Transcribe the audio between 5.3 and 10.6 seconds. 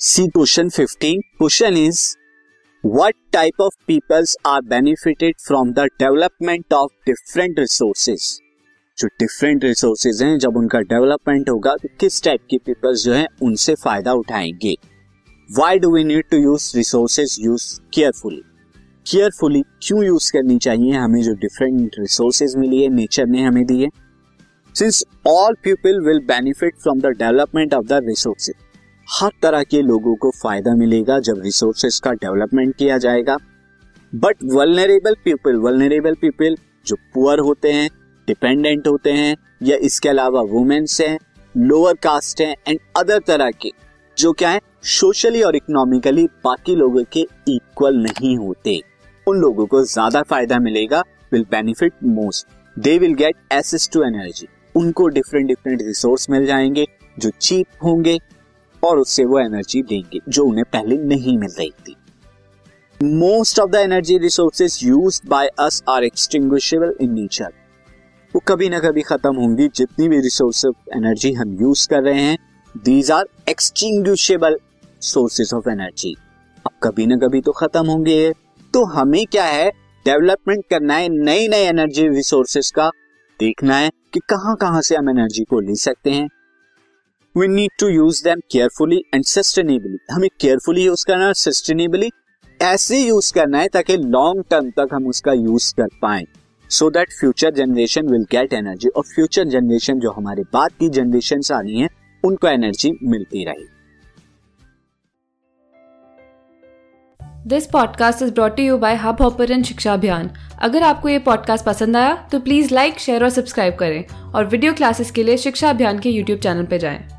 from the development of different resources जो different resources हैं, जब